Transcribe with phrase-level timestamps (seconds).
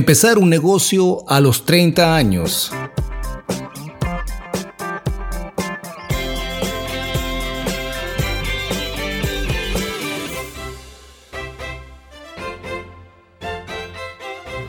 [0.00, 2.72] Empezar un negocio a los 30 años.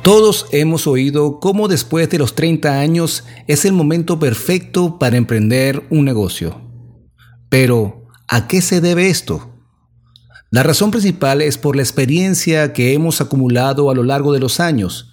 [0.04, 5.88] Todos hemos oído cómo después de los 30 años es el momento perfecto para emprender
[5.90, 6.60] un negocio.
[7.48, 9.50] Pero, ¿a qué se debe esto?
[10.50, 14.60] La razón principal es por la experiencia que hemos acumulado a lo largo de los
[14.60, 15.08] años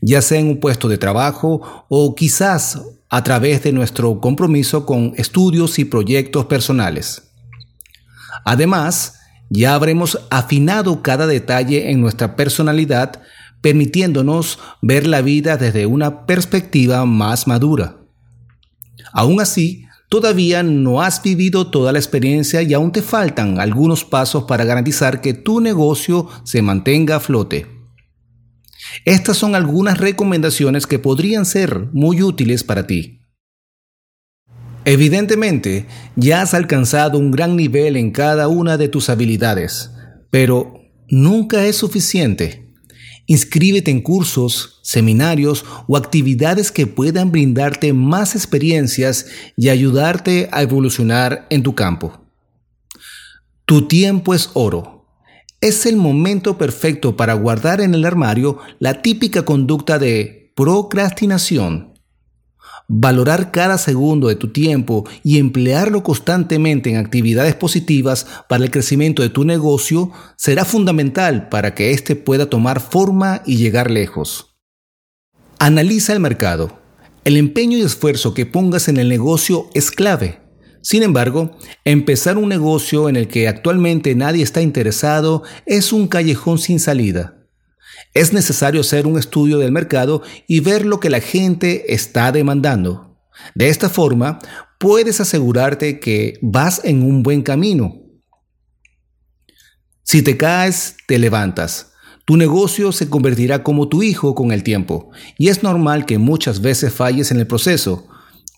[0.00, 5.12] ya sea en un puesto de trabajo o quizás a través de nuestro compromiso con
[5.16, 7.30] estudios y proyectos personales.
[8.44, 13.22] Además, ya habremos afinado cada detalle en nuestra personalidad,
[13.60, 17.98] permitiéndonos ver la vida desde una perspectiva más madura.
[19.12, 24.44] Aún así, todavía no has vivido toda la experiencia y aún te faltan algunos pasos
[24.44, 27.73] para garantizar que tu negocio se mantenga a flote.
[29.04, 33.20] Estas son algunas recomendaciones que podrían ser muy útiles para ti.
[34.84, 39.90] Evidentemente, ya has alcanzado un gran nivel en cada una de tus habilidades,
[40.30, 40.74] pero
[41.08, 42.74] nunca es suficiente.
[43.26, 51.46] Inscríbete en cursos, seminarios o actividades que puedan brindarte más experiencias y ayudarte a evolucionar
[51.48, 52.20] en tu campo.
[53.64, 54.93] Tu tiempo es oro
[55.64, 61.94] es el momento perfecto para guardar en el armario la típica conducta de procrastinación.
[62.86, 69.22] Valorar cada segundo de tu tiempo y emplearlo constantemente en actividades positivas para el crecimiento
[69.22, 74.58] de tu negocio será fundamental para que éste pueda tomar forma y llegar lejos.
[75.58, 76.78] Analiza el mercado.
[77.24, 80.43] El empeño y esfuerzo que pongas en el negocio es clave.
[80.84, 81.56] Sin embargo,
[81.86, 87.38] empezar un negocio en el que actualmente nadie está interesado es un callejón sin salida.
[88.12, 93.18] Es necesario hacer un estudio del mercado y ver lo que la gente está demandando.
[93.54, 94.40] De esta forma,
[94.78, 98.02] puedes asegurarte que vas en un buen camino.
[100.02, 101.92] Si te caes, te levantas.
[102.26, 106.60] Tu negocio se convertirá como tu hijo con el tiempo, y es normal que muchas
[106.60, 108.06] veces falles en el proceso,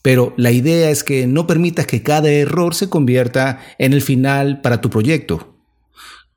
[0.07, 4.61] pero la idea es que no permitas que cada error se convierta en el final
[4.61, 5.57] para tu proyecto.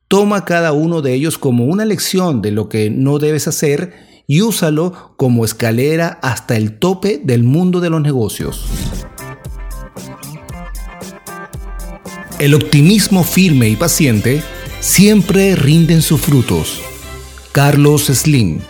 [0.08, 3.92] Toma cada uno de ellos como una lección de lo que no debes hacer
[4.26, 8.66] y úsalo como escalera hasta el tope del mundo de los negocios.
[12.40, 14.42] El optimismo firme y paciente
[14.80, 16.82] siempre rinden sus frutos.
[17.52, 18.62] Carlos Slim